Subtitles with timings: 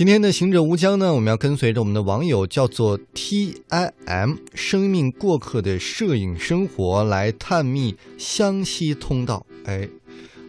[0.00, 9.44] 今天的行者无疆呢，我们要跟随着我们的网友叫做 T I M 生命过客的摄影生活来探秘湘西通道。
[9.66, 9.86] 哎，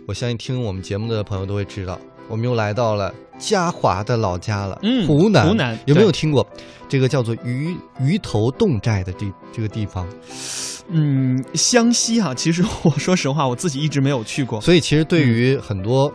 [0.08, 5.50] 我相信听我们节目的朋友都会知道，我们又来到了嘉华的老家了，嗯湖南。
[5.50, 6.48] 湖南有没有听过
[6.88, 10.08] 这个叫做鱼鱼头洞寨的这这个地方？
[10.88, 14.62] 嗯，湘西哈、其实我说实话，我自己一直没有去过。
[14.62, 16.10] 所以其实对于很多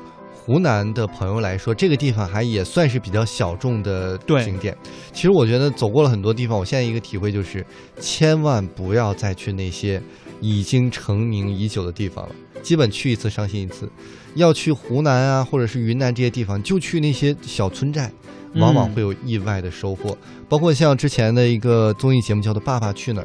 [0.46, 4.76] 湖南的朋友来说，这个地方还也算是比较小众的对景点。
[5.12, 7.66] 其实我觉得走过了很多地方，我现在一个体会就是，
[7.98, 10.00] 千万不要再去那些
[10.40, 13.90] 已经成名已久的地方了，基本去一次伤心一次。
[14.36, 18.08] 要去湖南啊，或者是云南这些地方，就去那些小村寨。
[18.54, 20.16] 往往嗯会有意外的收获，
[20.48, 23.24] 包括像之前的一个综艺节目叫做《爸爸去哪儿》，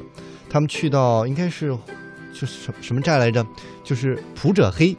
[0.50, 1.70] 他们去到应该是
[2.34, 3.46] 就是什什么寨来着，
[3.82, 4.94] 就是普者黑，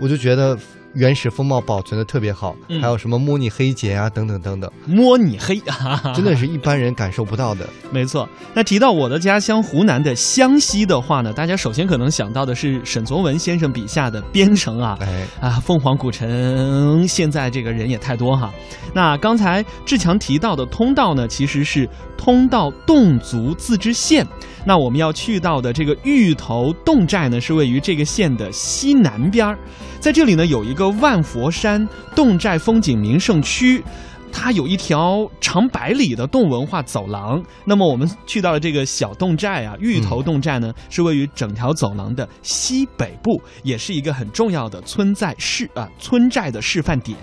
[0.00, 0.58] 我就觉得
[0.94, 7.68] 原始风貌保存的特别好，嗯还有什么摸你黑节啊等等等等，摸你黑，哈 哈真的是一般人感受不到的。
[7.92, 8.28] 没错。
[8.54, 14.98] 那提到我的家乡湖南的湘西的话呢，大家首先可能想到的是沈从文先生笔下的边城啊。
[15.00, 18.52] 哎，啊，凤凰古城现在这个人也太多哈。
[18.92, 24.26] 那刚才志强提到的通道呢，其实是通道侗族自治县。
[24.66, 29.58] 那我们要去到的这个芋头侗寨呢，是位于这个县的西南边儿。
[30.00, 31.86] 在这里呢，有一个个万佛山
[32.16, 33.84] 侗寨风景名胜区。
[34.32, 47.18] 它有一条长百里的侗文化走廊，那么我们去到了这个小侗寨啊，芋头侗寨呢，是位于整条走廊的西北部，也是一个很重要的村寨示啊村寨的示范点。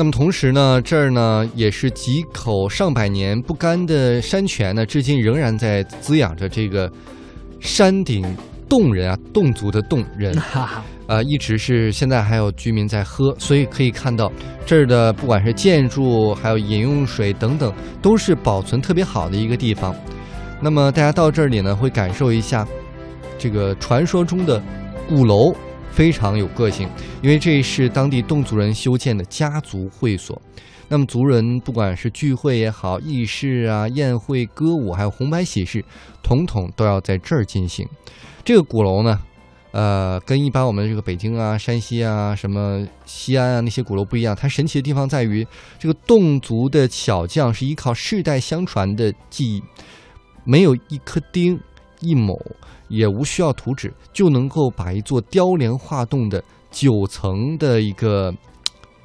[0.00, 6.90] 那么同时呢，这儿呢也是几口上百年不干的山泉呢，至今仍然在滋养着这个
[7.60, 8.24] 山顶
[8.66, 10.34] 洞人啊，侗族的侗人。
[10.40, 14.32] 哈哈，呃，一直是现在还有居民在喝，所以可以看到
[14.64, 17.70] 这儿的不管是建筑，还有饮用水等等，
[18.00, 19.94] 都是保存特别好的一个地方。
[20.62, 22.66] 那么大家到这里呢，会感受一下
[23.38, 24.62] 这个传说中的
[25.06, 25.54] 鼓楼，
[25.90, 26.88] 非常有个性，
[27.22, 30.40] 因为这是当地侗族人修建的家族会所。
[30.88, 35.84] 那么族人不管是聚会也好，议事啊、宴会、歌舞，还有红白喜事，
[36.20, 37.86] 统统都要在这儿进行。
[38.44, 39.20] 这个鼓楼呢，
[39.70, 45.46] 呃，跟一般我们这个北京啊、山西啊、什么西安啊那些鼓楼不一样，它神奇的地方在于，
[45.78, 49.62] 这个侗族的巧匠是依靠世代相传的技艺，
[50.42, 51.60] 没有一颗钉、
[52.00, 52.38] 一亩，
[52.88, 58.34] 也无需要图纸，就能够把一座雕梁画栋的九层的一个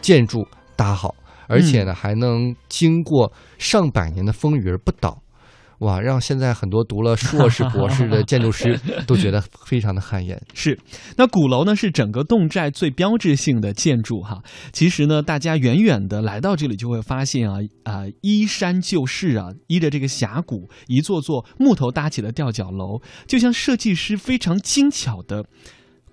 [0.01, 0.45] 建筑
[0.75, 1.13] 搭好，
[1.47, 5.21] 而且呢，还能经过上百年的风雨而不倒。
[5.79, 10.41] 哇，让现在很多读了硕士、 博士的建筑师都觉得非常的汗颜。
[10.53, 10.79] 是，
[11.17, 14.41] 那鼓楼呢是整个侗寨最标志性的建筑哈。
[14.71, 25.45] 其实呢，大家远远的来到这里就会发现啊啊、依山就势啊，依着这个峡谷，一座座木头搭起的吊脚楼，就像设计师非常精巧的。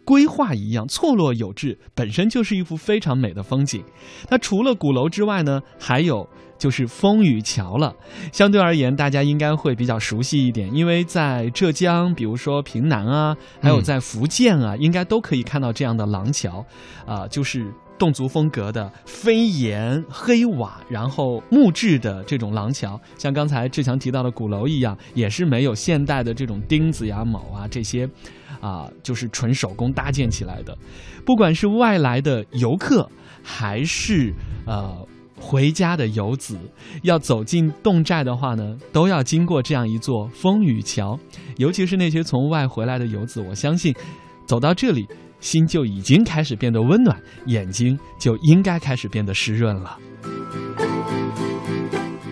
[0.04, 3.82] 规划一样错落有致，本身就是一幅非常美的风景。
[4.28, 7.94] 那除了鼓楼之外呢，还有就是风雨桥了。
[8.32, 16.64] 相对而言，大家应该会比较熟悉一点，因为在浙江，比如说平南啊，还有在福建啊，应该都可以看到这样的廊桥，
[17.06, 28.08] 啊、就是侗族风格的飞檐黑瓦，然后木质的这种廊桥，像刚才志强提到的鼓楼一样，也是没有现代的这种钉子呀、铆啊这些，
[28.62, 30.74] 啊、就是纯手工搭建起来的。
[31.26, 33.06] 不管是外来的游客，
[33.42, 34.32] 还是
[34.64, 35.06] 呃。
[35.44, 36.56] 回家的游子
[37.02, 41.18] 要走进侗寨的话呢，都要经过这样一座风雨桥。
[41.56, 43.92] 尤其是那些从外回来的游子，我相信
[44.46, 45.04] 走到这里，
[45.40, 49.98] 心就已经开始变得温暖，眼睛就应该开始变得湿润了。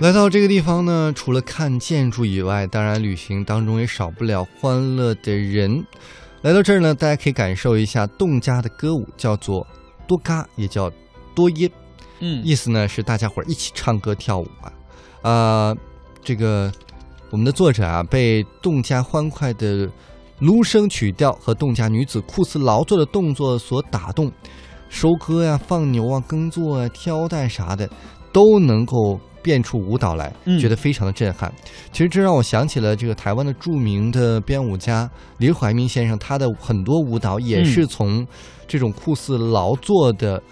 [0.00, 5.84] 来到这个地方呢，除了看建筑以外，当然旅行当中也少不了欢乐的人。
[6.40, 9.66] 来到这儿呢，大家可以感受一下侗家的歌舞，叫做
[10.06, 10.90] 多嘎，也叫
[11.34, 11.70] 多耶。
[12.20, 14.72] 嗯意思呢是大家伙儿一起唱歌跳舞啊。
[15.20, 15.76] 啊、
[16.22, 16.72] 这个
[17.28, 19.86] 我们的作者啊，被侗家欢快的
[20.38, 24.32] 芦笙曲调和侗家女子酷似劳作的动作所打动，
[24.88, 27.86] 收割呀、放牛啊、耕作啊、挑担啥的，
[28.32, 31.52] 都能够变出舞蹈来，嗯觉得非常的震撼。
[31.92, 38.26] 其实这让我想起了这个台湾的著名的编舞家李怀民先生，他的很多舞蹈也嗯是从
[38.66, 40.42] 这种酷似劳作的。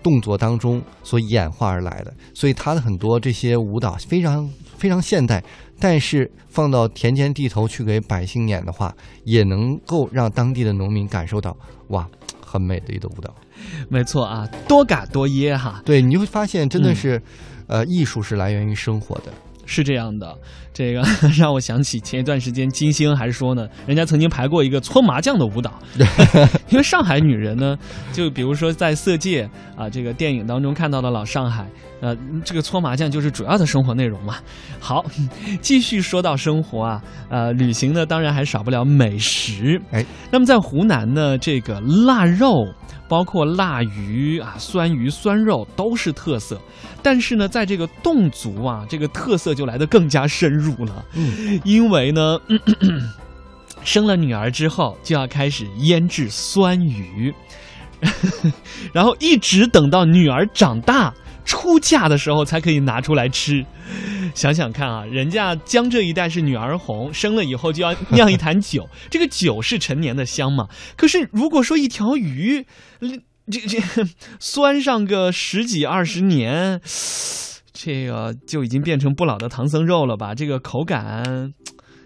[0.00, 5.42] 动作当中所演化而来的，所以他的很多这些舞蹈非常非常现代，
[5.80, 8.94] 但是放到田间地头去给百姓演的话，
[9.24, 11.54] 也能够让当地的农民感受到
[11.88, 12.06] 哇，
[12.40, 13.34] 很美的一个舞蹈。
[13.88, 17.22] 没错啊，多嘎多耶哈，对，你会发现真的嗯是，
[17.68, 19.32] 呃，艺术是来源于生活的。
[19.70, 20.34] 是这样的。
[20.72, 21.02] 这个
[21.36, 25.78] 让我想起前一段时间金星还说呢，人家曾经排过一个搓麻将的舞蹈，
[26.70, 27.76] 因为上海女人呢，
[28.12, 29.44] 就比如说在《色戒》
[29.80, 31.68] 啊这个电影当中看到的老上海，
[32.00, 34.36] 呃，这个搓麻将就是主要的生活内容嘛。
[34.78, 35.04] 好，
[35.60, 39.78] 继续说到生活啊，呃，旅行呢当然还少不了美食。
[39.90, 42.66] 哎，那么在湖南呢，这个腊肉。
[43.08, 46.60] 包括腊鱼啊、酸鱼、酸肉都是特色，
[47.02, 51.04] 但是呢，在这个侗族啊，这个特色就来得更加深入了。
[51.14, 53.02] 嗯，因为呢，嗯咳咳
[53.84, 57.32] 生了女儿之后就要开始腌制酸鱼，
[58.92, 61.14] 然后一直等到女儿长大
[61.48, 63.64] 出嫁的时候才可以拿出来吃。
[64.34, 70.68] 想想看啊，人家江浙一带是女儿红，生了以后就要酿一坛酒， 这个酒是陈年的香嘛。
[70.94, 72.66] 可是如果说一条鱼，
[73.50, 73.78] 这这
[74.38, 76.80] 酸上个十几二十年，
[77.72, 80.34] 这个就已经变成不老的唐僧肉了吧？
[80.34, 81.54] 这个口感。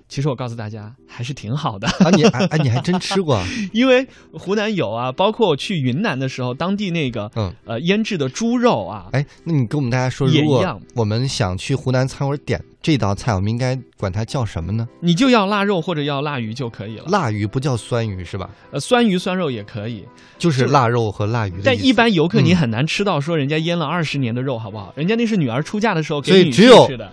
[0.09, 1.87] 其实我告诉大家，还是挺好的。
[1.89, 3.47] 啊，你哎哎，你还真吃过啊？
[3.73, 14.87] 因为湖南有啊，包括我去云南的时候，当地那个嗯，呃腌制的猪肉啊，哎，那你跟我们大家说，如果也一样我们想去湖南餐馆点这道菜，我们应该管它叫什么呢？
[15.01, 17.05] 你就要腊肉或者要腊鱼就可以了。
[17.09, 18.51] 腊鱼不叫酸鱼是吧？
[18.73, 20.05] 呃，酸鱼酸肉也可以，
[20.39, 21.55] 就是腊肉和腊鱼。
[21.65, 24.93] 但一般游客你嗯很难吃到说人家腌了二十年的肉，好不好？
[24.97, 27.13] 人家那是女儿出嫁的时候所给女以只有婿吃的，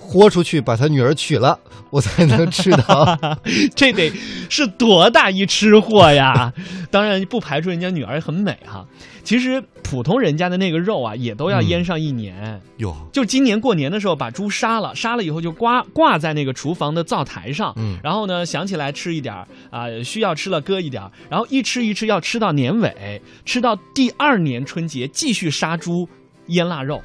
[0.00, 1.56] 豁出去把他女儿娶了，
[1.90, 3.16] 我才能吃到。
[3.76, 4.10] 这得
[4.48, 6.52] 是多大一吃货呀！
[6.90, 8.84] 当然不排除人家女儿很美哈。
[9.22, 12.60] 其实普通人家的那个肉啊，也都要嗯腌上一年。
[12.78, 26.08] 哟，就今年过年的时候，把猪杀了，杀了以后就挂挂在那个厨房的灶台上，嗯然后呢想起来吃一点儿啊、需要吃了割一点儿，然后一吃一吃要吃到年尾，吃到第二年春节继续杀猪
[26.46, 27.00] 腌腊肉，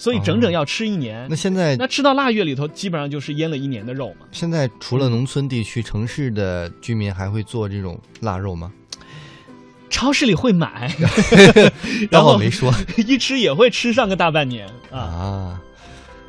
[0.00, 1.26] 所以整整要吃一年。
[1.28, 4.26] 那现在那吃到腊月里头，基本上就是腌了一年的肉嘛。
[4.32, 8.72] 现在除了农村地区，城市的居民还会做这种腊肉吗？
[9.90, 10.90] 超市里会买，
[12.10, 14.98] 然后没说 一吃也会吃上个大半年啊。
[14.98, 15.60] 啊。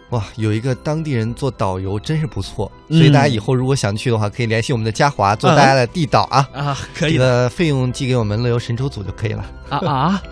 [0.10, 6.50] 哇，有一个当地人做导游真是不错，嗯所以大家以后如果想去的话，可以联系我们的嘉华做大家的地导啊。
[6.52, 7.18] 啊，可以
[7.50, 9.46] 费用寄给我们乐游神州组就可以了。
[9.70, 10.24] 啊啊！